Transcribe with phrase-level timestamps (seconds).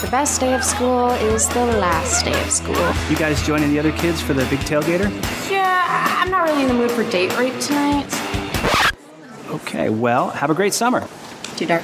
[0.00, 2.76] The best day of school is the last day of school.
[3.10, 5.10] You guys joining the other kids for the big tailgater?
[5.50, 8.06] Yeah, I'm not really in the mood for date rape tonight.
[9.50, 11.06] Okay, well, have a great summer.
[11.56, 11.82] Too dark.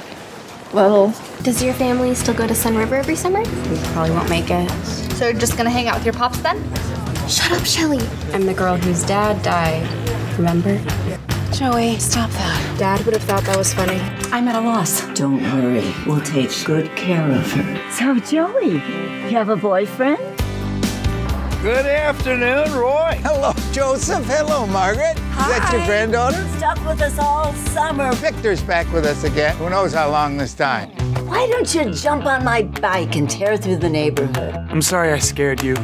[0.73, 1.13] Well,
[1.43, 3.39] Does your family still go to Sun River every summer?
[3.39, 4.69] we probably won't make it.
[5.17, 6.57] So you're just gonna hang out with your pops then?
[7.27, 7.99] Shut up, Shelly.
[8.33, 9.85] I'm the girl whose dad died.
[10.37, 10.77] Remember?
[11.55, 12.75] Joey, stop that.
[12.77, 13.97] Dad would have thought that was funny.
[14.33, 15.07] I'm at a loss.
[15.13, 17.91] Don't worry, we'll take good care of her.
[17.91, 20.17] So, Joey, you have a boyfriend?
[21.61, 23.17] Good afternoon, Roy.
[23.23, 24.25] Hello, Joseph.
[24.25, 25.17] Hello, Margaret.
[25.17, 25.53] Hi.
[25.53, 26.45] Is that your granddaughter?
[26.57, 28.13] Stuck with us all summer.
[28.15, 29.55] Victor's back with us again.
[29.55, 30.89] Who knows how long this time?
[31.25, 34.55] Why don't you jump on my bike and tear through the neighborhood?
[34.69, 35.75] I'm sorry I scared you.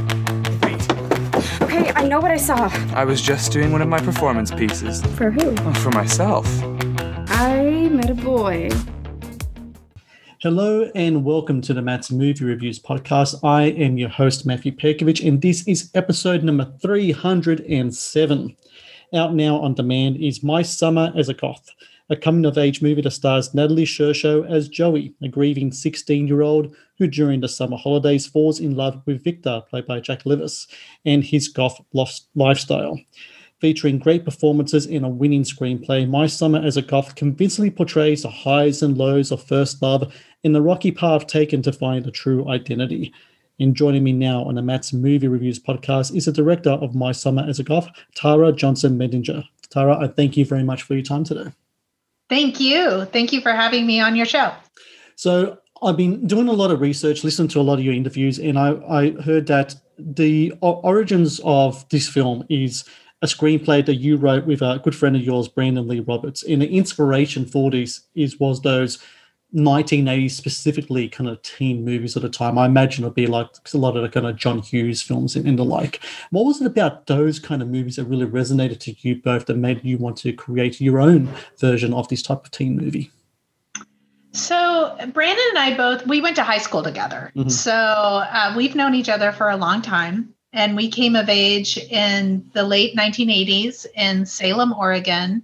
[1.81, 2.69] Okay, I know what I saw.
[2.93, 5.01] I was just doing one of my performance pieces.
[5.15, 5.55] For who?
[5.57, 6.45] Oh, For myself.
[7.27, 8.69] I met a boy.
[10.43, 13.43] Hello and welcome to the Matt's Movie Reviews podcast.
[13.43, 18.55] I am your host, Matthew Perkovich, and this is episode number 307.
[19.15, 21.67] Out now on demand is My Summer as a Goth,
[22.11, 26.43] a coming of age movie that stars Natalie Shershow as Joey, a grieving 16 year
[26.43, 30.67] old who during the summer holidays falls in love with Victor, played by Jack Levis,
[31.03, 32.99] and his goth lost lifestyle.
[33.59, 38.29] Featuring great performances and a winning screenplay, My Summer as a Goth convincingly portrays the
[38.29, 40.13] highs and lows of first love
[40.43, 43.11] and the rocky path taken to find a true identity.
[43.59, 47.11] And joining me now on the Matt's Movie Reviews podcast is the director of My
[47.11, 49.43] Summer as a Goth, Tara Johnson Medinger.
[49.71, 51.51] Tara, I thank you very much for your time today.
[52.29, 53.05] Thank you.
[53.05, 54.53] Thank you for having me on your show.
[55.15, 58.37] So I've been doing a lot of research, listened to a lot of your interviews,
[58.37, 62.85] and I, I heard that the origins of this film is
[63.23, 66.43] a screenplay that you wrote with a good friend of yours, Brandon Lee Roberts.
[66.43, 68.99] And the inspiration for this is was those
[69.55, 72.57] 1980s specifically kind of teen movies at the time.
[72.57, 75.47] I imagine it'd be like a lot of the kind of John Hughes films and,
[75.47, 75.99] and the like.
[76.29, 79.57] What was it about those kind of movies that really resonated to you both that
[79.57, 83.11] made you want to create your own version of this type of teen movie?
[84.33, 87.31] So, Brandon and I both we went to high school together.
[87.35, 87.51] Mhm.
[87.51, 91.77] So, uh, we've known each other for a long time and we came of age
[91.77, 95.43] in the late 1980s in Salem, Oregon.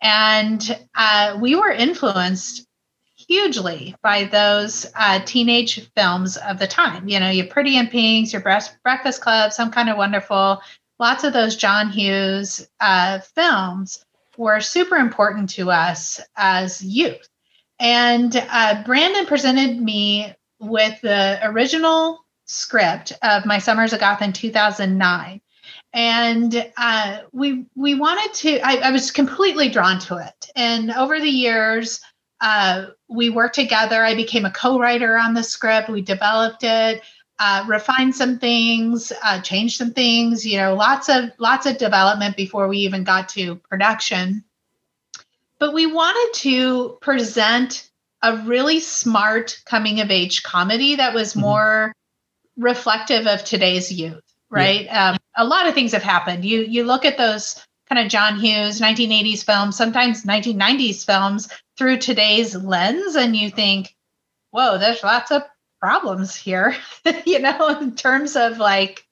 [0.00, 2.66] And uh, we were influenced
[3.16, 7.08] hugely by those uh, teenage films of the time.
[7.08, 10.62] You know, your Pretty in Pinks, your Breakfast Club, Some Kind of Wonderful,
[10.98, 14.04] lots of those John Hughes uh, films
[14.36, 17.28] were super important to us as youth.
[17.78, 24.32] And uh, Brandon presented me with the original script of My Summers of Goth in
[24.32, 25.40] 2009.
[25.92, 28.60] And uh, we we wanted to.
[28.60, 30.50] I, I was completely drawn to it.
[30.54, 32.00] And over the years,
[32.40, 34.04] uh, we worked together.
[34.04, 35.88] I became a co-writer on the script.
[35.88, 37.02] We developed it,
[37.38, 40.46] uh, refined some things, uh, changed some things.
[40.46, 44.44] You know, lots of lots of development before we even got to production.
[45.58, 47.88] But we wanted to present
[48.22, 51.40] a really smart coming of age comedy that was Mhm.
[51.40, 51.92] more
[52.56, 54.22] reflective of today's youth.
[54.50, 54.86] Right.
[54.88, 56.44] Um, a lot of things have happened.
[56.44, 61.98] You you look at those kind of John Hughes 1980s films, sometimes 1990s films through
[61.98, 63.94] today's lens, and you think,
[64.50, 65.42] whoa, there's lots of
[65.80, 66.76] problems here,
[67.26, 69.06] you know, in terms of like,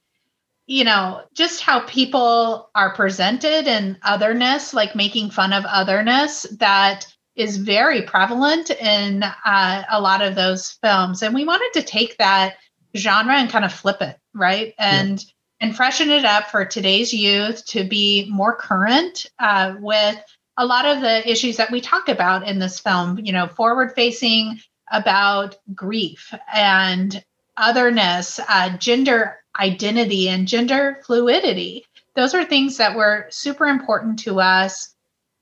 [0.66, 7.06] you know, just how people are presented and otherness, like making fun of otherness that
[7.36, 11.22] is very prevalent in uh, a lot of those films.
[11.22, 12.56] And we wanted to take that
[12.96, 14.74] genre and kind of flip it, right?
[14.78, 15.24] And
[15.60, 20.18] and freshen it up for today's youth to be more current uh, with
[20.58, 23.92] a lot of the issues that we talk about in this film, you know, forward
[23.94, 24.60] facing
[24.90, 27.24] about grief and
[27.56, 31.84] otherness, uh, gender identity, and gender fluidity.
[32.14, 34.94] Those are things that were super important to us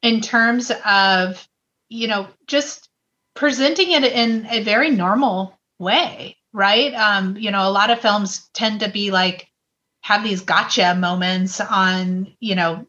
[0.02, 1.46] in terms of,
[1.88, 2.88] you know, just
[3.34, 6.92] presenting it in a very normal way, right?
[6.94, 9.48] Um, you know, a lot of films tend to be like,
[10.02, 12.86] have these gotcha moments on, you know,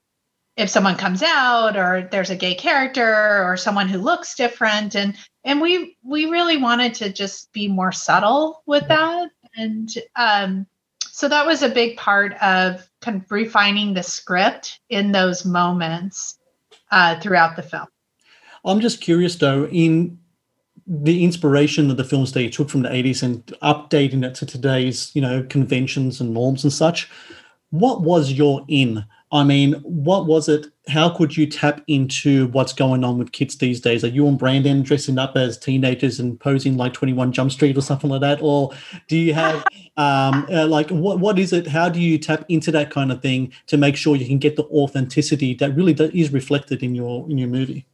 [0.58, 5.16] if someone comes out or there's a gay character or someone who looks different and
[5.44, 10.66] and we we really wanted to just be more subtle with that and um
[11.16, 16.38] so that was a big part of kind of refining the script in those moments
[16.92, 17.88] uh, throughout the film.
[18.66, 20.20] I'm just curious though, in
[20.86, 24.46] the inspiration of the films that you took from the 80s and updating it to
[24.46, 27.10] today's, you know, conventions and norms and such,
[27.70, 29.06] what was your in?
[29.32, 30.68] I mean, what was it?
[30.88, 34.04] How could you tap into what's going on with kids these days?
[34.04, 37.82] Are you and Brandon dressing up as teenagers and posing like 21 Jump Street or
[37.82, 38.40] something like that?
[38.42, 38.72] Or
[39.08, 39.66] do you have,
[39.98, 41.66] um, uh, like, what, what is it?
[41.68, 44.56] How do you tap into that kind of thing to make sure you can get
[44.56, 47.88] the authenticity that really is reflected in your in your movie?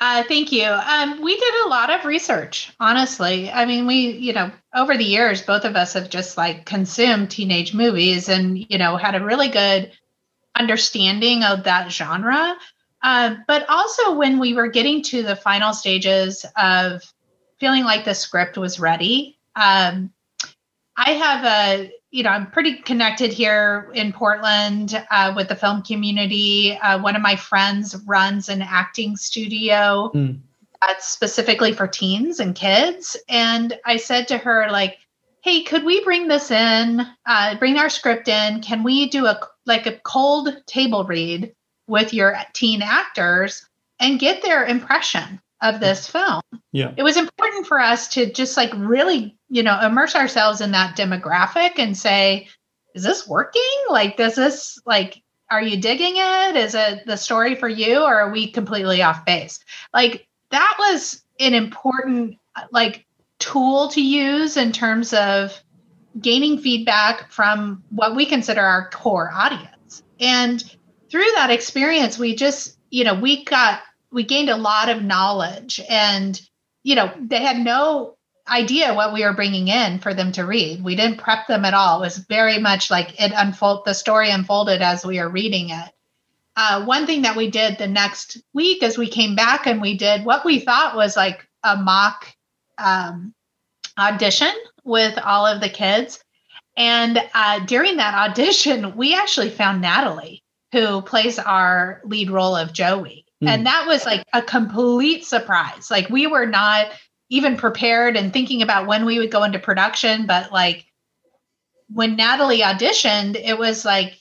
[0.00, 0.64] Uh, thank you.
[0.64, 3.50] Um, we did a lot of research, honestly.
[3.50, 7.30] I mean, we, you know, over the years, both of us have just like consumed
[7.30, 9.92] teenage movies and, you know, had a really good
[10.56, 12.56] understanding of that genre.
[13.02, 17.02] Um, but also, when we were getting to the final stages of
[17.58, 20.10] feeling like the script was ready, um,
[20.96, 25.82] I have a you know, I'm pretty connected here in Portland uh, with the film
[25.82, 26.78] community.
[26.80, 30.38] Uh, one of my friends runs an acting studio mm.
[30.80, 33.16] that's specifically for teens and kids.
[33.28, 34.98] And I said to her, like,
[35.40, 38.62] hey, could we bring this in, uh, bring our script in?
[38.62, 41.54] Can we do a like a cold table read
[41.86, 43.66] with your teen actors
[44.00, 46.18] and get their impression of this mm-hmm.
[46.18, 46.60] film?
[46.72, 46.92] Yeah.
[46.96, 50.96] It was important for us to just like really you know, immerse ourselves in that
[50.96, 52.48] demographic and say,
[52.92, 53.62] is this working?
[53.88, 56.56] Like, does this, like, are you digging it?
[56.56, 59.60] Is it the story for you or are we completely off base?
[59.92, 63.06] Like, that was an important, uh, like,
[63.38, 65.62] tool to use in terms of
[66.20, 70.02] gaining feedback from what we consider our core audience.
[70.20, 70.62] And
[71.10, 73.80] through that experience, we just, you know, we got,
[74.12, 76.40] we gained a lot of knowledge and,
[76.82, 78.16] you know, they had no
[78.48, 80.84] idea what we were bringing in for them to read.
[80.84, 82.02] We didn't prep them at all.
[82.02, 85.90] It was very much like it unfold the story unfolded as we were reading it.
[86.56, 89.96] Uh, one thing that we did the next week is we came back and we
[89.96, 92.32] did what we thought was like a mock
[92.78, 93.34] um,
[93.98, 94.52] audition
[94.84, 96.22] with all of the kids.
[96.76, 100.42] And uh, during that audition, we actually found Natalie,
[100.72, 103.26] who plays our lead role of Joey.
[103.42, 103.48] Mm.
[103.48, 105.90] And that was like a complete surprise.
[105.90, 106.88] Like we were not
[107.30, 110.26] even prepared and thinking about when we would go into production.
[110.26, 110.84] But like
[111.88, 114.18] when Natalie auditioned, it was like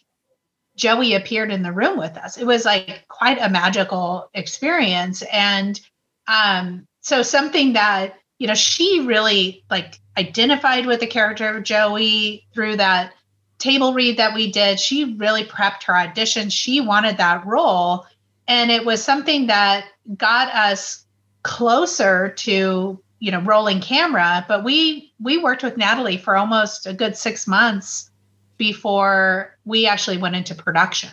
[0.76, 2.38] Joey appeared in the room with us.
[2.38, 5.22] It was like quite a magical experience.
[5.32, 5.80] And
[6.28, 12.46] um, so something that, you know, she really like identified with the character of Joey
[12.54, 13.14] through that
[13.58, 14.80] table read that we did.
[14.80, 16.50] She really prepped her audition.
[16.50, 18.06] She wanted that role.
[18.48, 19.86] And it was something that
[20.18, 21.06] got us
[21.44, 26.94] closer to you know rolling camera but we we worked with natalie for almost a
[26.94, 28.10] good six months
[28.58, 31.10] before we actually went into production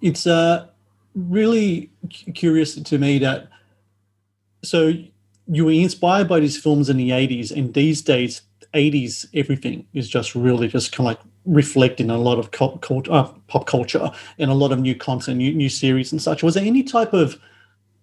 [0.00, 0.66] it's uh
[1.14, 1.90] really
[2.34, 3.48] curious to me that
[4.62, 4.92] so
[5.48, 8.42] you were inspired by these films in the 80s and these days
[8.74, 13.30] 80s everything is just really just kind of like reflecting a lot of cult, uh,
[13.48, 16.64] pop culture and a lot of new content new, new series and such was there
[16.64, 17.38] any type of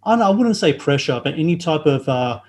[0.04, 2.42] I, I wouldn't say pressure, but any type of uh,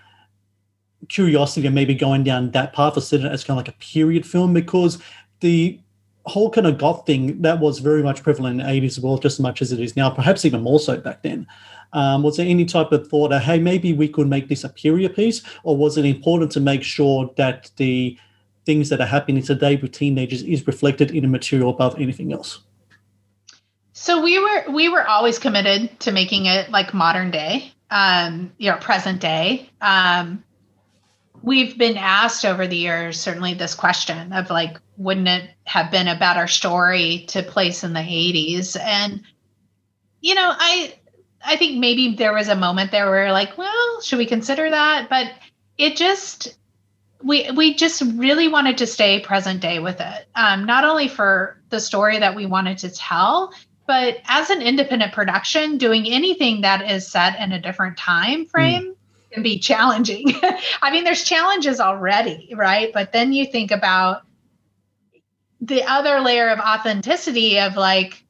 [1.09, 3.79] curiosity of maybe going down that path or setting it as kind of like a
[3.79, 4.99] period film because
[5.41, 5.79] the
[6.27, 9.19] whole kind of goth thing that was very much prevalent in the 80s as well,
[9.19, 11.47] just as much as it is now, perhaps even more so back then.
[11.93, 14.69] Um, was there any type of thought of, hey, maybe we could make this a
[14.69, 18.17] period piece, or was it important to make sure that the
[18.65, 22.61] things that are happening today with teenagers is reflected in the material above anything else?
[23.93, 28.71] So we were we were always committed to making it like modern day, um, you
[28.71, 29.69] know, present day.
[29.81, 30.43] Um,
[31.43, 36.09] we've been asked over the years, certainly this question of like, wouldn't it have been
[36.09, 38.79] a better story to place in the 80s?
[38.81, 39.23] And
[40.23, 40.95] you know, I
[41.45, 45.09] I think maybe there was a moment there where like, well, should we consider that?
[45.09, 45.33] But
[45.79, 46.57] it just
[47.23, 50.29] we we just really wanted to stay present day with it.
[50.35, 53.53] Um, not only for the story that we wanted to tell,
[53.87, 58.95] but as an independent production, doing anything that is set in a different time frame
[58.95, 59.33] mm.
[59.33, 60.33] can be challenging.
[60.83, 62.93] I mean, there's challenges already, right?
[62.93, 64.23] But then you think about
[65.61, 68.25] the other layer of authenticity of like,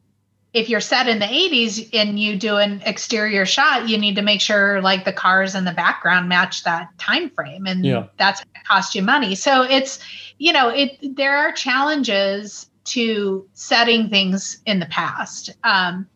[0.53, 4.23] if you're set in the 80s and you do an exterior shot, you need to
[4.23, 8.07] make sure like the cars in the background match that time frame, and yeah.
[8.17, 9.35] that's cost you money.
[9.35, 10.01] So it's,
[10.39, 15.51] you know, it there are challenges to setting things in the past.
[15.63, 16.09] Um,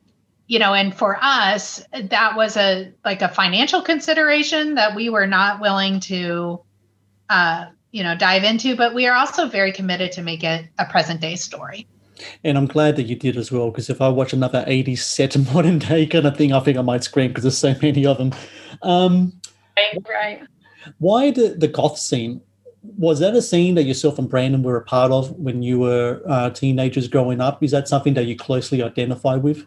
[0.47, 5.26] you know, and for us, that was a like a financial consideration that we were
[5.26, 6.61] not willing to,
[7.31, 10.85] uh, you know dive into but we are also very committed to make it a
[10.85, 11.87] present day story
[12.42, 15.37] and I'm glad that you did as well, because if I watch another 80s set
[15.54, 18.18] modern day kind of thing, I think I might scream because there's so many of
[18.18, 18.33] them.
[18.83, 19.33] Um,
[19.76, 20.42] right, right.
[20.99, 22.40] Why the, the goth scene?
[22.99, 26.21] Was that a scene that yourself and Brandon were a part of when you were
[26.28, 27.62] uh, teenagers growing up?
[27.62, 29.66] Is that something that you closely identify with?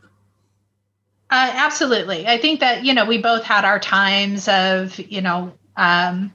[1.30, 2.27] Uh, absolutely.
[2.27, 6.32] I think that, you know, we both had our times of, you know, um,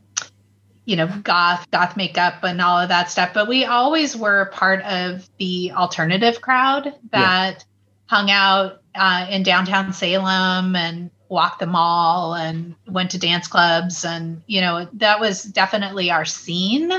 [0.84, 3.32] you know, goth, goth makeup and all of that stuff.
[3.32, 7.64] But we always were part of the alternative crowd that yeah.
[8.06, 14.04] hung out uh, in downtown Salem and walked the mall and went to dance clubs.
[14.04, 16.92] And, you know, that was definitely our scene.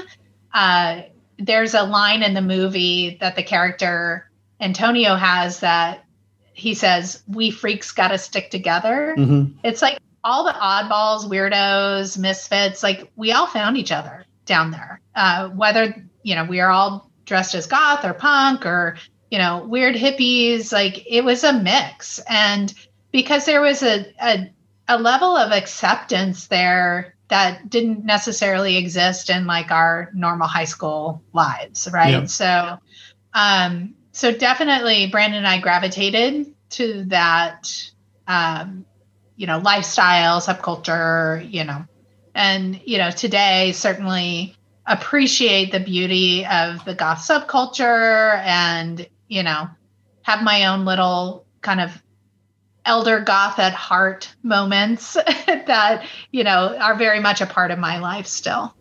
[0.54, 1.02] Uh,
[1.38, 6.06] there's a line in the movie that the character Antonio has that
[6.54, 9.16] he says, We freaks got to stick together.
[9.18, 9.58] Mm-hmm.
[9.63, 15.00] It's like all the oddballs, weirdos, misfits, like we all found each other down there.
[15.15, 18.98] Uh, whether, you know, we are all dressed as goth or punk or,
[19.30, 22.20] you know, weird hippies, like it was a mix.
[22.30, 22.74] And
[23.12, 24.51] because there was a, a,
[24.88, 31.24] a level of acceptance there that didn't necessarily exist in like our normal high school
[31.34, 32.12] lives, right?
[32.12, 32.25] Yeah.
[32.25, 32.77] So,
[33.34, 37.72] um, so definitely Brandon and I gravitated to that
[38.27, 38.86] um,
[39.36, 41.86] you know lifestyle subculture you know.
[42.36, 49.70] And you know today certainly appreciate the beauty of the goth subculture and you know
[50.24, 52.02] have my own little kind of
[52.86, 55.13] elder goth at heart moments
[55.68, 58.74] that you know are very much a part of my life still.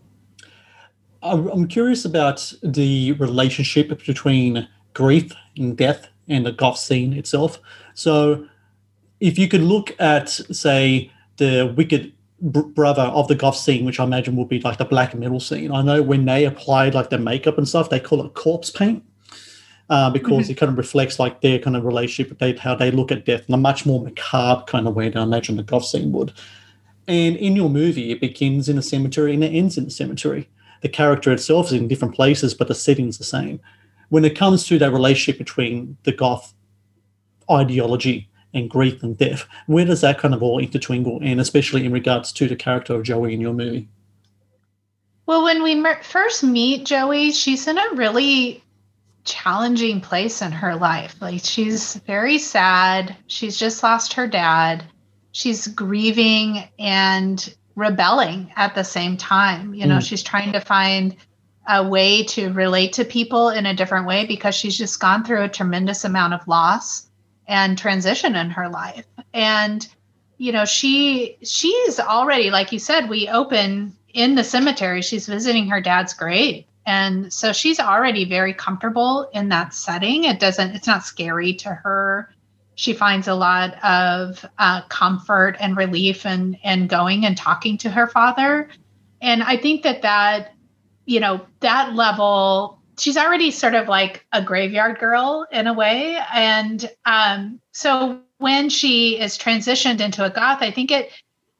[1.24, 7.60] I'm curious about the relationship between grief and death and the goth scene itself.
[7.94, 8.48] So
[9.22, 14.04] if you could look at, say, the Wicked brother of the goth scene, which I
[14.04, 15.70] imagine would be like the black metal scene.
[15.70, 19.04] I know when they applied like the makeup and stuff, they call it corpse paint
[19.88, 20.50] uh, because mm-hmm.
[20.50, 23.44] it kind of reflects like their kind of relationship, they, how they look at death
[23.48, 26.32] in a much more macabre kind of way than I imagine the goth scene would.
[27.06, 30.48] And in your movie, it begins in a cemetery and it ends in a cemetery.
[30.80, 33.60] The character itself is in different places, but the setting's the same.
[34.08, 36.54] When it comes to that relationship between the goth
[37.48, 39.46] ideology and grief and death.
[39.66, 43.02] Where does that kind of all intertwingle, and especially in regards to the character of
[43.02, 43.88] Joey in your movie?
[45.26, 48.62] Well, when we mer- first meet Joey, she's in a really
[49.24, 51.14] challenging place in her life.
[51.20, 53.16] Like she's very sad.
[53.28, 54.84] She's just lost her dad.
[55.30, 59.74] She's grieving and rebelling at the same time.
[59.74, 60.06] You know, mm.
[60.06, 61.16] she's trying to find
[61.68, 65.42] a way to relate to people in a different way because she's just gone through
[65.42, 67.06] a tremendous amount of loss
[67.46, 69.06] and transition in her life.
[69.32, 69.86] And
[70.38, 75.02] you know she she's already like you said we open in the cemetery.
[75.02, 76.64] She's visiting her dad's grave.
[76.84, 80.24] And so she's already very comfortable in that setting.
[80.24, 82.34] It doesn't it's not scary to her.
[82.74, 87.90] She finds a lot of uh, comfort and relief and and going and talking to
[87.90, 88.68] her father.
[89.20, 90.54] And i think that that
[91.06, 96.18] you know that level she's already sort of like a graveyard girl in a way.
[96.32, 101.10] And um, so when she is transitioned into a goth i think it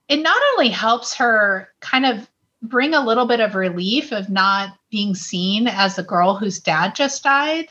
[0.09, 2.29] it not only helps her kind of
[2.63, 6.95] bring a little bit of relief of not being seen as the girl whose dad
[6.95, 7.69] just died.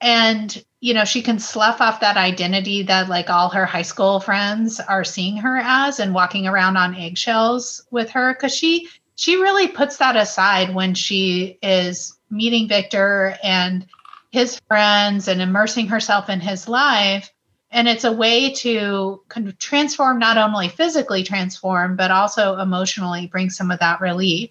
[0.00, 4.20] And you know she can slough off that identity that like all her high school
[4.20, 8.34] friends are seeing her as and walking around on eggshells with her.
[8.34, 13.86] Because she she really puts that aside when she is meeting Victor and
[14.30, 17.32] his friends and immersing herself in his life.
[17.70, 23.26] And it's a way to kind of transform, not only physically transform, but also emotionally
[23.26, 24.50] bring some of that relief.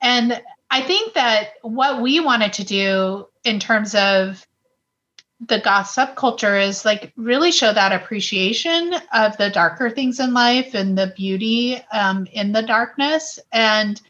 [0.00, 0.40] And
[0.70, 4.44] I think that what we wanted to do in terms of
[5.46, 10.74] the goth subculture is like really show that appreciation of the darker things in life
[10.74, 14.00] and the beauty um, in the darkness and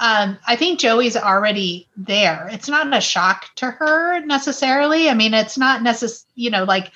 [0.00, 2.48] um, I think Joey's already there.
[2.50, 5.10] It's not a shock to her necessarily.
[5.10, 6.90] I mean, it's not necessary, you know, like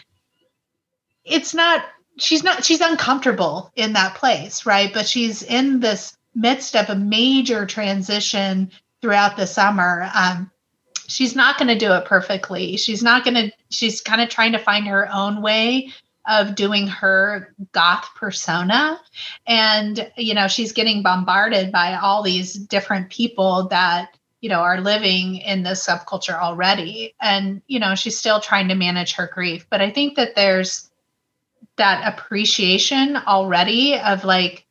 [1.23, 1.85] it's not,
[2.17, 4.91] she's not, she's uncomfortable in that place, right?
[4.93, 8.71] But she's in this midst of a major transition
[9.03, 10.11] throughout the summer.
[10.15, 10.51] Um,
[11.07, 12.79] she's not going to do it perfectly.
[12.79, 15.93] She's not going to, she's kind of trying to find her own way
[16.27, 19.01] of doing her goth persona.
[19.47, 24.81] And you know she's getting bombarded by all these different people that you know are
[24.81, 27.15] living in this subculture already.
[27.21, 29.67] And you know she's still trying to manage her grief.
[29.71, 30.91] But i think that there's
[31.77, 34.65] that appreciation already of like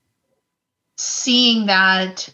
[0.95, 2.33] seeing that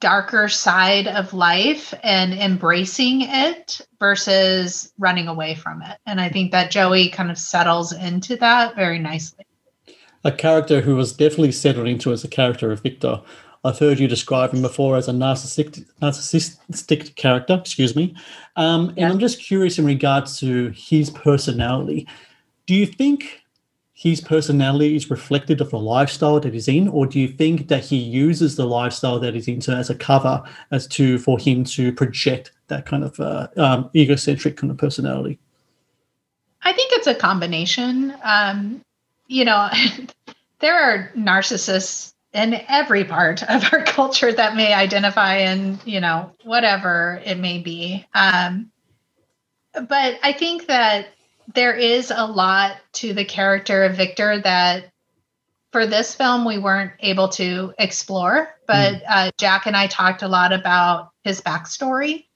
[0.00, 5.98] darker side of life and embracing it versus running away from it.
[6.06, 9.44] And I think that Joey kind of settles into that very nicely.
[10.24, 13.22] A character who was definitely settled into as a character of Victor.
[13.64, 18.14] I've heard you describe him before as a narcissistic, narcissistic character, excuse me.
[18.54, 22.06] Um, and I'm just curious in regards to his personality.
[22.66, 23.45] Do you think
[23.98, 27.82] his personality is reflected of the lifestyle that he's in, or do you think that
[27.82, 31.92] he uses the lifestyle that he's into as a cover as to for him to
[31.92, 35.38] project that kind of uh, um, egocentric kind of personality?
[36.60, 38.14] I think it's a combination.
[38.22, 38.82] Um,
[39.28, 39.70] you know,
[40.58, 46.30] there are narcissists in every part of our culture that may identify in, you know,
[46.44, 48.04] whatever it may be.
[48.12, 48.70] Um,
[49.72, 51.06] but I think that
[51.54, 54.90] there is a lot to the character of Victor that
[55.72, 58.48] for this film we weren't able to explore.
[58.66, 59.02] But mm.
[59.08, 62.26] uh, Jack and I talked a lot about his backstory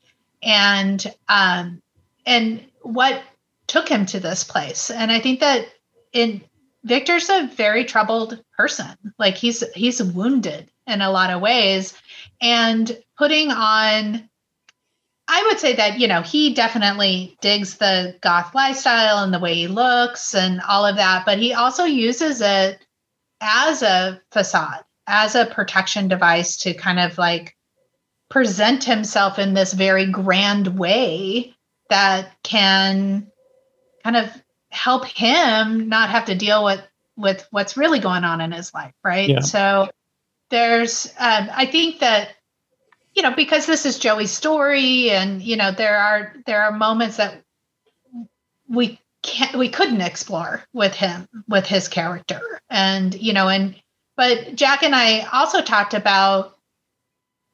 [0.42, 1.82] and um,
[2.26, 3.22] and what
[3.66, 4.90] took him to this place.
[4.90, 5.66] And I think that
[6.12, 6.42] in
[6.84, 8.96] Victor's a very troubled person.
[9.18, 11.94] Like he's he's wounded in a lot of ways,
[12.40, 14.29] and putting on
[15.32, 19.54] I would say that, you know, he definitely digs the goth lifestyle and the way
[19.54, 22.84] he looks and all of that, but he also uses it
[23.40, 27.56] as a facade, as a protection device to kind of like
[28.28, 31.54] present himself in this very grand way
[31.90, 33.30] that can
[34.02, 36.80] kind of help him not have to deal with
[37.16, 39.40] with what's really going on in his life right yeah.
[39.40, 39.88] so
[40.48, 42.28] there's um, i think that
[43.14, 47.16] you know because this is joey's story and you know there are there are moments
[47.16, 47.42] that
[48.68, 52.40] we can't we couldn't explore with him with his character.
[52.70, 53.74] And you know and
[54.16, 56.56] but jack and i also talked about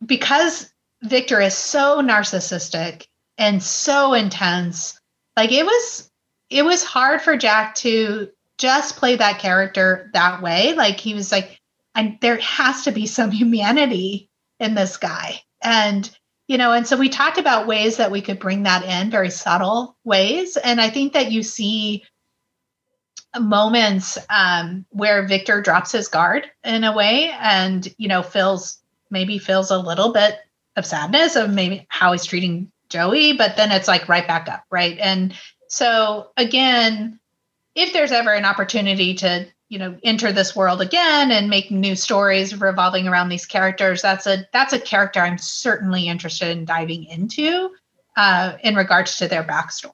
[0.04, 0.72] because
[1.02, 3.06] victor is so narcissistic
[3.38, 5.00] and so intense
[5.36, 6.10] like it was
[6.50, 10.72] it was hard for jack to just play that character that way.
[10.75, 11.61] Like he was like
[11.94, 16.96] and there has to be some humanity in this guy and you know and so
[16.96, 20.57] we talked about ways that we could bring that in very subtle ways.
[20.57, 22.05] And i think that you see
[23.38, 28.79] moments um, where victor drops his guard in a way and you know feels
[29.11, 30.38] maybe feels a little bit
[30.76, 34.64] of sadness of maybe how he's treating joey but then it's like right back up
[34.70, 34.96] right?
[34.98, 35.35] And
[35.68, 37.18] so again
[37.74, 41.96] if there's ever an opportunity to you know enter this world again and make new
[41.96, 44.02] stories revolving around these characters.
[44.02, 47.70] That's a that's a character i'm certainly interested in diving into
[48.16, 49.92] uh, in regards to their backstory.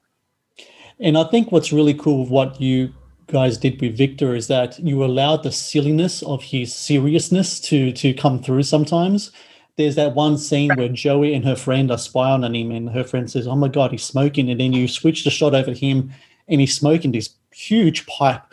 [0.99, 2.93] And i think what's really cool with what you
[3.27, 8.13] guys did with victor is that you allowed the silliness of his seriousness to to
[8.13, 9.31] come through sometimes.
[9.75, 13.03] There's that one scene where Joey and her friend are spying on him, and her
[13.03, 15.79] friend says, "Oh my god, he's smoking," and then you switch the shot over to
[15.79, 16.11] him,
[16.47, 18.43] and he's smoking this huge pipe,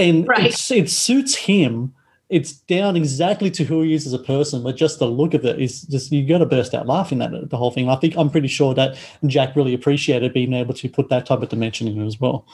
[0.00, 0.46] and right.
[0.70, 1.94] it suits him.
[2.28, 5.44] It's down exactly to who he is as a person, but just the look of
[5.44, 7.88] it is just you got to burst out laughing at the whole thing.
[7.88, 11.42] I think I'm pretty sure that Jack really appreciated being able to put that type
[11.42, 12.46] of dimension in it as well.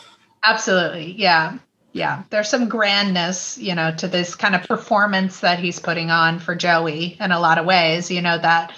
[0.44, 1.58] Absolutely, yeah,
[1.92, 2.22] yeah.
[2.30, 6.54] There's some grandness, you know, to this kind of performance that he's putting on for
[6.54, 8.10] Joey in a lot of ways.
[8.10, 8.72] You know that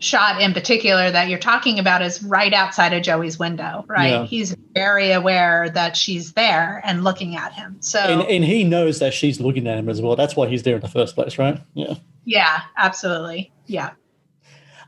[0.00, 4.10] shot in particular that you're talking about is right outside of Joey's window, right?
[4.10, 4.24] Yeah.
[4.24, 7.76] He's very aware that she's there and looking at him.
[7.80, 10.14] So and, and, he knows that she's looking at him as well.
[10.14, 11.60] That's why he's there in the first place, right?
[11.74, 11.94] Yeah.
[12.24, 13.52] Yeah, absolutely.
[13.66, 13.90] Yeah.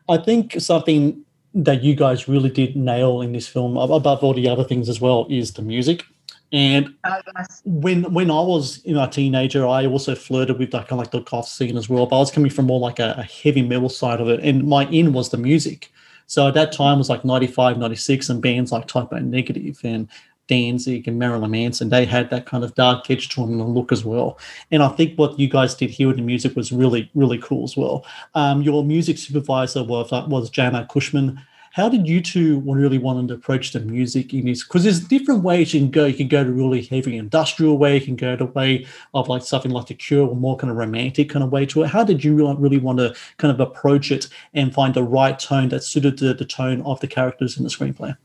[0.08, 4.48] I think something that you guys really did nail in this film, above all the
[4.48, 6.04] other things as well, is the music.
[6.52, 7.62] And oh, yes.
[7.64, 10.98] when when I was you know, a teenager, I also flirted with that kind of
[10.98, 12.06] like the goth scene as well.
[12.06, 14.66] But I was coming from more like a, a, heavy metal side of it, and
[14.66, 15.92] my in was the music.
[16.26, 20.08] So at that time was like 95, 96, and bands like Type O Negative and
[20.50, 23.92] Danzig and Marilyn Manson, they had that kind of dark edge to them and look
[23.92, 24.38] as well.
[24.72, 27.62] And I think what you guys did here with the music was really, really cool
[27.62, 28.04] as well.
[28.34, 31.40] Um, your music supervisor was, uh, was Jana Cushman.
[31.72, 34.64] How did you two really want to approach the music in this?
[34.64, 36.06] Because there's different ways you can go.
[36.06, 37.94] You can go to really heavy industrial way.
[37.94, 40.76] You can go to way of like something like the Cure or more kind of
[40.76, 41.88] romantic kind of way to it.
[41.88, 45.68] How did you really want to kind of approach it and find the right tone
[45.68, 48.16] that suited the, the tone of the characters in the screenplay?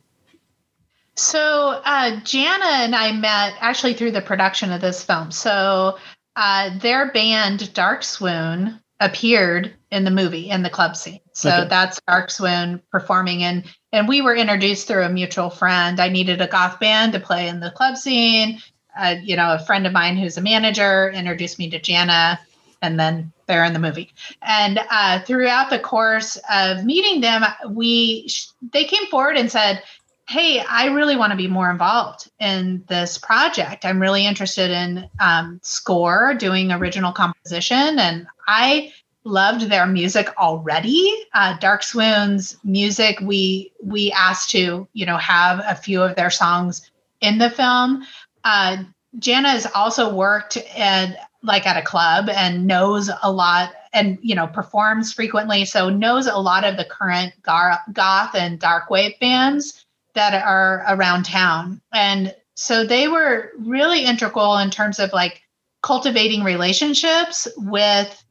[1.15, 5.31] So uh, Jana and I met actually through the production of this film.
[5.31, 5.97] So
[6.35, 11.19] uh, their band Dark Swoon appeared in the movie in the club scene.
[11.35, 11.67] So okay.
[11.67, 15.99] that's Dark Swoon performing and and we were introduced through a mutual friend.
[15.99, 18.59] I needed a goth band to play in the club scene.
[18.97, 22.39] Uh, you know, a friend of mine who's a manager introduced me to Jana
[22.81, 24.13] and then they're in the movie.
[24.41, 28.29] And uh, throughout the course of meeting them, we
[28.71, 29.83] they came forward and said,
[30.29, 33.85] "Hey, I really want to be more involved in this project.
[33.85, 38.93] I'm really interested in um, score, doing original composition, and I."
[39.25, 41.13] loved their music already.
[41.33, 46.29] Uh, dark swoon's music we we asked to you know have a few of their
[46.29, 46.89] songs
[47.21, 48.03] in the film.
[48.43, 48.77] Uh,
[49.19, 54.35] jana has also worked at like at a club and knows a lot and you
[54.35, 59.13] know performs frequently so knows a lot of the current gar- goth and dark wave
[59.19, 59.85] bands
[60.15, 61.81] that are around town.
[61.93, 65.41] And so they were really integral in terms of like
[65.83, 68.24] cultivating relationships with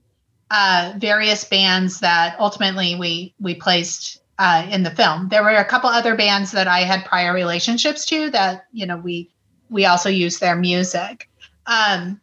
[0.55, 5.65] uh, various bands that ultimately we we placed uh, in the film there were a
[5.65, 9.31] couple other bands that i had prior relationships to that you know we
[9.71, 11.29] we also used their music
[11.67, 12.21] um,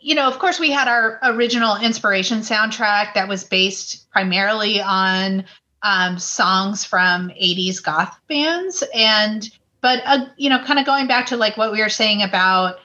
[0.00, 5.44] you know, of course, we had our original inspiration soundtrack that was based primarily on
[5.82, 8.84] um, songs from 80s goth bands.
[8.94, 9.48] And,
[9.80, 12.76] but, uh, you know, kind of going back to like what we were saying about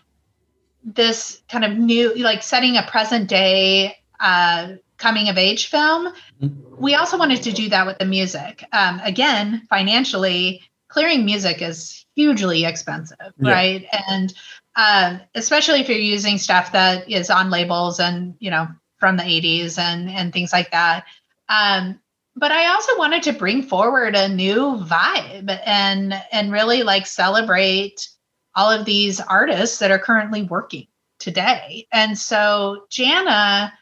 [0.84, 6.81] this kind of new, like setting a present day uh, coming of age film, mm-hmm.
[6.81, 8.63] we also wanted to do that with the music.
[8.71, 13.51] Um, again, financially, clearing music is hugely expensive, yeah.
[13.51, 13.86] right?
[14.07, 14.33] And
[14.75, 19.23] uh, especially if you're using stuff that is on labels and you know from the
[19.23, 21.05] 80s and and things like that.
[21.49, 21.99] Um,
[22.36, 28.07] but I also wanted to bring forward a new vibe and and really like celebrate
[28.55, 30.88] all of these artists that are currently working
[31.19, 31.88] today.
[31.91, 33.73] And so Jana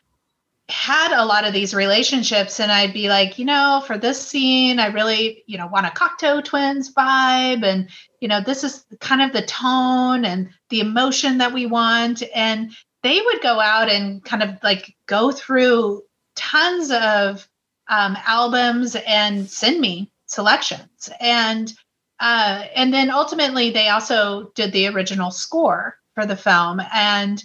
[0.71, 4.79] had a lot of these relationships and I'd be like, you know, for this scene,
[4.79, 7.89] I really, you know, want a Cocteau Twins vibe and
[8.21, 12.23] you know, this is kind of the tone and the emotion that we want.
[12.33, 12.71] And
[13.03, 16.03] they would go out and kind of like go through
[16.35, 17.47] tons of
[17.87, 21.09] um, albums and send me selections.
[21.19, 21.73] And
[22.19, 26.79] uh, and then ultimately they also did the original score for the film.
[26.93, 27.43] And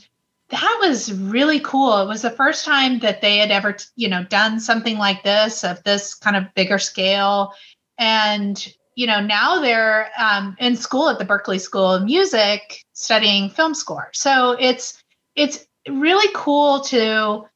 [0.50, 1.98] that was really cool.
[1.98, 5.64] It was the first time that they had ever, you know, done something like this
[5.64, 7.52] of this kind of bigger scale.
[7.98, 13.50] And, you know, now they're um, in school at the Berklee School of Music studying
[13.50, 14.10] film score.
[14.12, 15.02] So it's
[15.34, 17.46] it's really cool to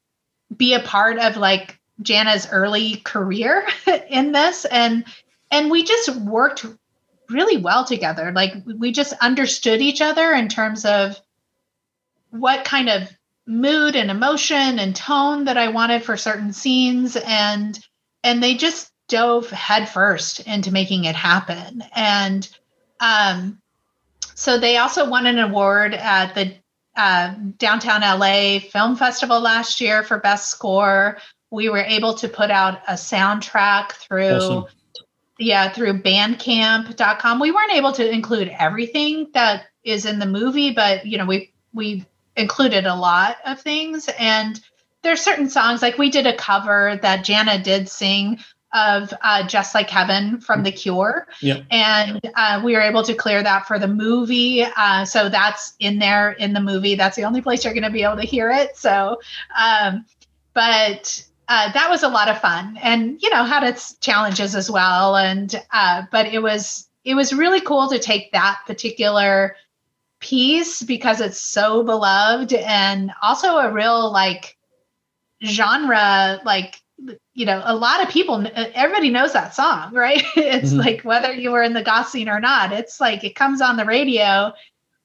[0.57, 3.66] be a part of like Jana's early career
[4.11, 5.05] in this and
[5.50, 6.66] and we just worked
[7.29, 8.33] really well together.
[8.33, 11.20] Like we just understood each other in terms of
[12.31, 13.11] what kind of
[13.47, 17.79] mood and emotion and tone that I wanted for certain scenes and
[18.23, 22.49] and they just dove headfirst into making it happen and
[23.01, 23.61] um
[24.35, 26.55] so they also won an award at the
[26.97, 31.19] uh, downtown LA Film Festival last year for best score.
[31.51, 34.64] We were able to put out a soundtrack through awesome.
[35.38, 37.40] yeah, through bandcamp.com.
[37.40, 41.53] We weren't able to include everything that is in the movie, but you know, we
[41.73, 42.07] we
[42.40, 44.09] included a lot of things.
[44.18, 44.61] And
[45.03, 48.40] there's certain songs, like we did a cover that Jana did sing
[48.72, 51.26] of uh, Just Like Heaven from The Cure.
[51.70, 54.62] And uh, we were able to clear that for the movie.
[54.62, 56.94] Uh, so that's in there in the movie.
[56.94, 58.76] That's the only place you're going to be able to hear it.
[58.76, 59.20] So,
[59.59, 60.05] um,
[60.55, 64.70] but uh, that was a lot of fun and, you know, had its challenges as
[64.70, 65.16] well.
[65.16, 69.57] And, uh, but it was, it was really cool to take that particular
[70.21, 74.57] piece because it's so beloved and also a real like
[75.43, 76.77] genre like
[77.33, 80.23] you know a lot of people everybody knows that song right?
[80.37, 80.81] It's mm-hmm.
[80.81, 83.77] like whether you were in the goth scene or not it's like it comes on
[83.77, 84.53] the radio.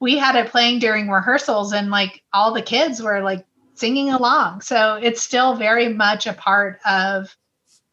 [0.02, 4.62] We had it playing during rehearsals and like all the kids were like singing along.
[4.62, 7.36] So it's still very much a part of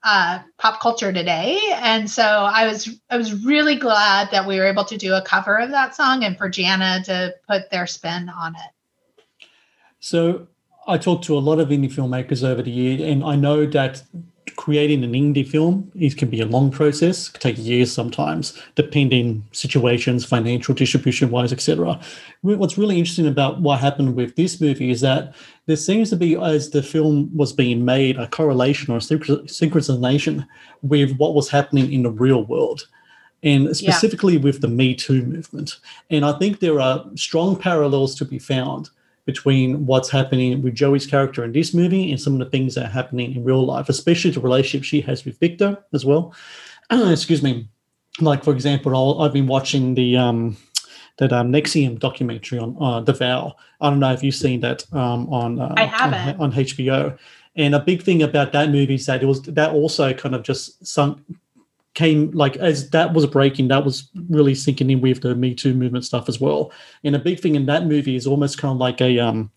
[0.05, 1.59] uh, pop culture today.
[1.75, 5.23] And so I was I was really glad that we were able to do a
[5.23, 9.47] cover of that song and for Jana to put their spin on it.
[10.01, 10.49] So
[10.87, 14.03] I talked to a lot of indie filmmakers over the year, and I know that
[14.63, 18.57] creating an indie film it can be a long process it can take years sometimes
[18.77, 21.99] depending situations financial distribution wise etc
[22.43, 25.35] what's really interesting about what happened with this movie is that
[25.67, 30.47] there seems to be as the film was being made a correlation or a synchronization
[30.83, 32.87] with what was happening in the real world
[33.43, 34.45] and specifically yeah.
[34.45, 35.81] with the me too movement.
[36.09, 38.91] And i think there are strong parallels to be found
[39.25, 42.87] between what's happening with Joey's character in this movie and some of the things that
[42.87, 46.35] are happening in real life, especially the relationship she has with Victor as well.
[46.91, 47.69] excuse me.
[48.21, 50.57] Like for example, i have been watching the um,
[51.19, 53.55] that um, NXIVM documentary on uh, The Vow.
[53.81, 56.41] I don't know if you've seen that um, on uh, I haven't.
[56.41, 57.19] on, on HBO.
[57.57, 60.43] And a big thing about that movie is that it was that also kind of
[60.43, 61.21] just sunk
[61.95, 65.75] came like as that was breaking, that was really sinking in with the Me Too
[65.75, 66.73] movement stuff as well.
[67.05, 69.51] And a big thing in that movie is almost kind of like a um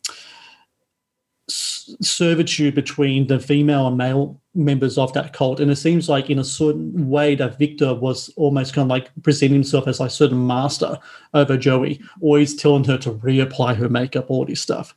[1.47, 5.59] servitude between the female and male members of that cult.
[5.59, 9.11] And it seems like in a certain way that Victor was almost kind of like
[9.21, 10.97] presenting himself as like certain master
[11.33, 14.95] over Joey, always telling her to reapply her makeup, all this stuff.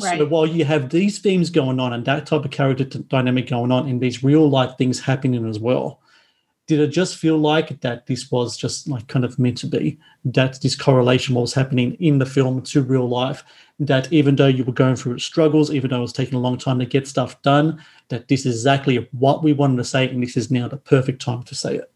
[0.00, 0.18] Right.
[0.18, 3.70] So while you have these themes going on and that type of character dynamic going
[3.70, 6.00] on and these real life things happening as well,
[6.66, 9.98] did it just feel like that this was just like kind of meant to be?
[10.24, 13.44] That this correlation was happening in the film to real life?
[13.78, 16.56] That even though you were going through struggles even though it was taking a long
[16.56, 20.22] time to get stuff done that this is exactly what we wanted to say and
[20.22, 21.90] this is now the perfect time to say it?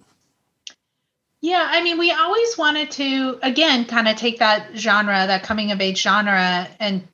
[1.41, 5.73] Yeah, I mean, we always wanted to again kind of take that genre, that coming
[5.73, 7.07] of age genre, and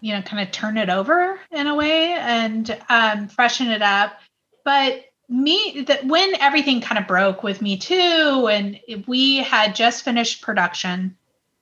[0.00, 4.18] you know, kind of turn it over in a way and um, freshen it up.
[4.64, 10.04] But me, that when everything kind of broke with me too, and we had just
[10.04, 11.16] finished production,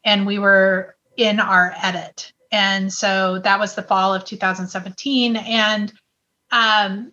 [0.05, 5.93] and we were in our edit, and so that was the fall of 2017, and
[6.51, 7.13] um,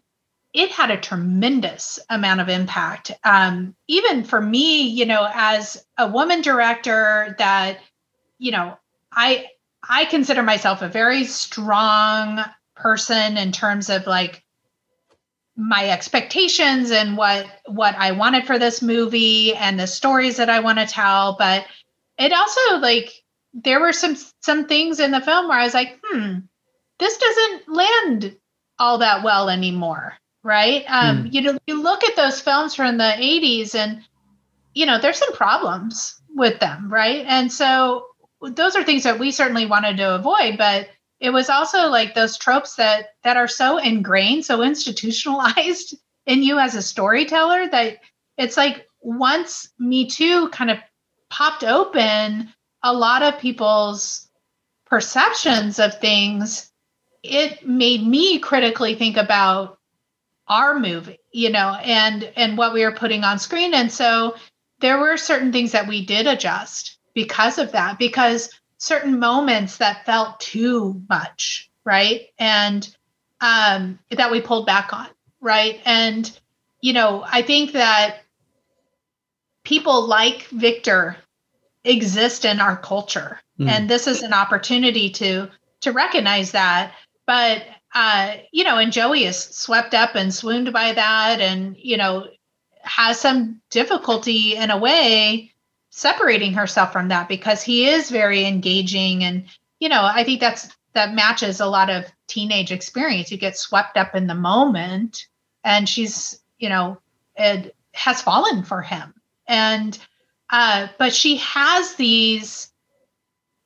[0.53, 3.11] it had a tremendous amount of impact.
[3.23, 7.79] Um, even for me, you know, as a woman director, that
[8.39, 8.77] you know,
[9.11, 9.47] I
[9.87, 12.43] I consider myself a very strong
[12.75, 14.43] person in terms of like
[15.57, 20.59] my expectations and what what I wanted for this movie and the stories that I
[20.59, 21.35] want to tell.
[21.37, 21.65] But
[22.17, 23.11] it also like
[23.53, 26.39] there were some some things in the film where I was like, hmm,
[26.99, 28.37] this doesn't land
[28.79, 33.03] all that well anymore right um you know you look at those films from the
[33.03, 34.01] 80s and
[34.73, 38.05] you know there's some problems with them right and so
[38.41, 40.87] those are things that we certainly wanted to avoid but
[41.19, 46.59] it was also like those tropes that that are so ingrained so institutionalized in you
[46.59, 47.97] as a storyteller that
[48.37, 50.77] it's like once me too kind of
[51.29, 52.49] popped open
[52.83, 54.29] a lot of people's
[54.85, 56.71] perceptions of things
[57.23, 59.77] it made me critically think about
[60.47, 63.73] our movie you know and and what we were putting on screen.
[63.73, 64.35] And so
[64.79, 70.05] there were certain things that we did adjust because of that because certain moments that
[70.05, 72.27] felt too much right?
[72.37, 72.87] And
[73.41, 75.07] um that we pulled back on
[75.41, 75.79] right?
[75.85, 76.29] And
[76.81, 78.17] you know i think that
[79.63, 81.17] people like victor
[81.83, 83.69] exist in our culture Mm.
[83.69, 85.49] and this is an opportunity to
[85.81, 86.93] to recognize that.
[87.25, 87.63] But
[87.95, 92.27] uh you know and joey is swept up and swooned by that and you know
[92.81, 95.51] has some difficulty in a way
[95.97, 99.23] separating herself from that because he is very engaging.
[99.23, 99.45] And
[99.79, 103.31] you know i think that's that matches a lot of teenage experience.
[103.31, 105.27] You get swept up in the moment
[105.63, 106.99] and she's you know
[107.35, 109.13] it has fallen for him.
[109.47, 109.97] And
[110.51, 112.71] uh but she has these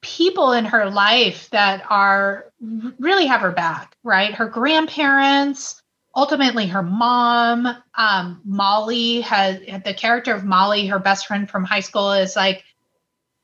[0.01, 2.51] people in her life that are
[2.97, 4.33] really have her back, right?
[4.33, 5.80] Her grandparents,
[6.15, 11.79] ultimately her mom, um, Molly has the character of Molly, her best friend from high
[11.79, 12.63] school, is like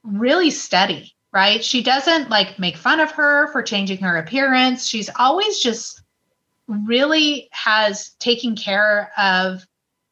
[0.04, 1.64] really steady, right?
[1.64, 4.88] She doesn't like make fun of her for changing her appearance.
[4.88, 6.02] She's always just
[6.68, 9.66] really has taken care of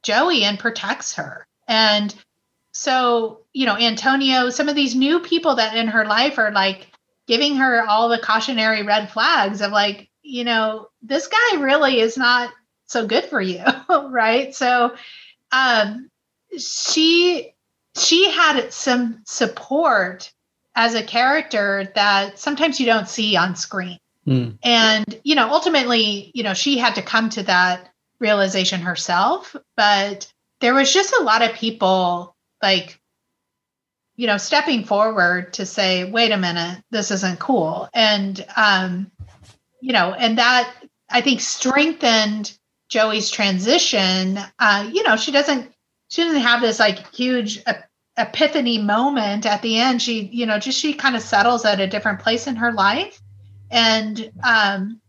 [0.04, 1.48] Joey and protects her.
[1.68, 2.16] And
[2.72, 6.88] so, you know, Antonio, some of these new people that in her life are like
[7.28, 12.18] giving her all the cautionary red flags of like, you know, this guy really is
[12.18, 12.52] not
[12.88, 13.64] so good for you,
[14.10, 14.54] right?
[14.56, 14.96] So,
[15.52, 16.10] um
[16.58, 17.54] she
[17.98, 20.32] she had some support
[20.76, 23.98] as a character that sometimes you don't see on screen.
[24.28, 24.58] Mm.
[24.64, 30.32] And, you know, ultimately, you know, she had to come to that realization herself, but
[30.60, 33.00] there was just a lot of people like
[34.16, 39.12] you know stepping forward to say wait a minute this isn't cool and um
[39.82, 40.74] you know and that
[41.10, 42.58] i think strengthened
[42.90, 44.40] joey's transition.
[44.60, 45.72] Uh you know she doesn't
[46.08, 50.02] she doesn't have this like huge ep- epiphany moment at the end.
[50.02, 53.20] She you know just she kind of settles at a different place in her life.
[53.72, 55.02] And um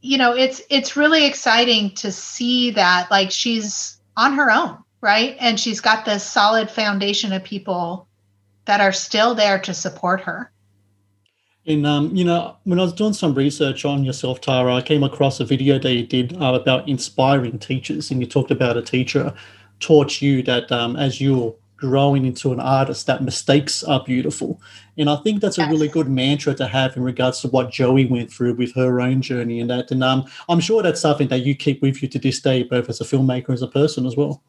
[0.00, 5.36] you know it's it's really exciting to see that like she's on her own right?
[5.38, 8.08] And she's got this solid foundation of people
[8.64, 10.50] that are still there to support her
[11.66, 15.02] And um, you know, when I was doing some research on yourself, Tara, I came
[15.02, 18.82] across a video that you did uh, about inspiring teachers, and you talked about a
[18.82, 19.34] teacher
[19.80, 24.60] taught you that um, as you're growing into an artist that mistakes are beautiful.
[24.96, 28.06] And I think that's a really good mantra to have in regards to what Joey
[28.06, 29.90] went through with her own journey and that.
[29.90, 32.88] And um, I'm sure that's something that you keep with you to this day, both
[32.88, 34.42] as a filmmaker as a person as well.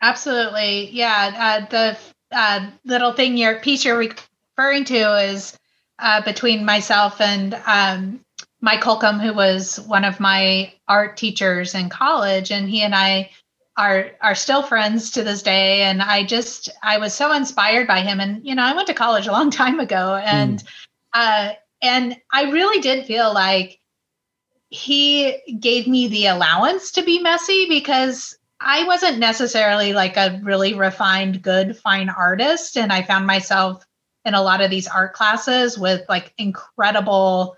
[0.00, 0.90] Absolutely.
[0.90, 1.32] Yeah.
[1.36, 1.98] Uh, the
[2.30, 5.57] uh, little thing your piece you're referring to is
[5.98, 8.20] uh, between myself and um,
[8.60, 13.30] Mike Holcomb, who was one of my art teachers in college, and he and I
[13.76, 15.82] are are still friends to this day.
[15.82, 18.20] And I just I was so inspired by him.
[18.20, 20.66] And you know, I went to college a long time ago, and mm.
[21.14, 23.78] uh, and I really did feel like
[24.70, 30.74] he gave me the allowance to be messy because I wasn't necessarily like a really
[30.74, 32.76] refined, good, fine artist.
[32.76, 33.84] And I found myself
[34.28, 37.56] in a lot of these art classes with like incredible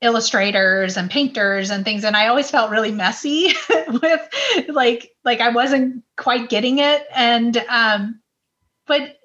[0.00, 2.04] illustrators and painters and things.
[2.04, 3.52] And i always felt really messy
[3.88, 7.06] with like like i wasn't quite getting it.
[7.14, 8.20] And um
[8.86, 9.16] but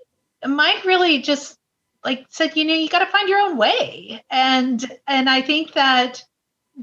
[0.46, 1.58] mike really just
[2.06, 4.24] like said you know you got to find your own way.
[4.30, 6.24] And and i think that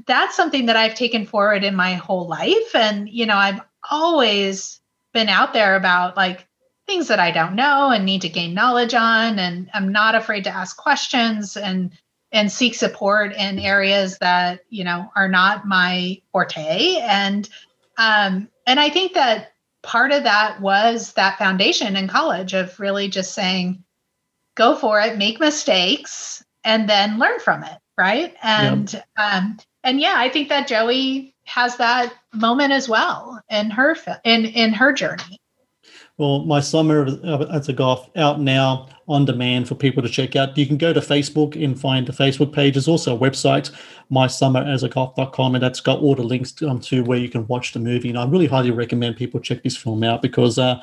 [0.05, 2.75] that's something that i've taken forward in my whole life.
[2.75, 4.81] And you know i've always
[5.13, 6.46] been out there about like
[6.87, 10.43] things that i don't know and need to gain knowledge on and i'm not afraid
[10.45, 11.91] to ask questions and
[12.31, 16.97] and seek support in areas that you know are not my forte.
[16.97, 17.47] And
[17.97, 23.07] um and i think that part of that was that foundation in college of really
[23.07, 23.83] just saying
[24.55, 28.35] go for it make mistakes and then learn from it right?
[28.43, 29.07] And yep.
[29.17, 34.45] um and yeah i think that joey has that moment as well in her in
[34.45, 35.39] in her journey
[36.17, 37.07] well, my summer
[37.51, 40.57] as a goth out now on demand for people to check out.
[40.57, 42.73] You can go to Facebook and find the Facebook page.
[42.73, 43.71] There's also a website,
[44.11, 47.79] mysummerasagoth.com, and that's got all the links to, um, to where you can watch the
[47.79, 48.09] movie.
[48.09, 50.81] And I really highly recommend people check this film out because uh,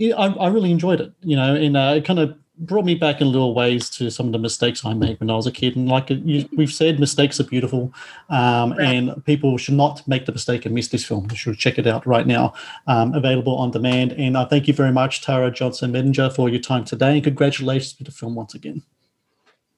[0.00, 3.20] I, I, really enjoyed it, you know, and uh, it kind of brought me back
[3.20, 5.76] in little ways to some of the mistakes I made when I was a kid.
[5.76, 7.92] And like you, we've said, mistakes are beautiful,
[8.28, 8.80] um, right.
[8.80, 11.26] and people should not make the mistake and miss this film.
[11.30, 12.54] You should check it out right now,
[12.86, 14.12] um, available on demand.
[14.12, 17.94] And I thank you very much, Tara Johnson Medinger, for your time today, and congratulations
[17.94, 18.82] to the film once again.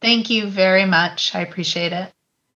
[0.02, 1.34] Thank you very much.
[1.34, 2.12] I appreciate it.